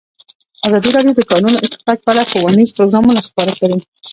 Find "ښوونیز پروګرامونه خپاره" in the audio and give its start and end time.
2.29-3.51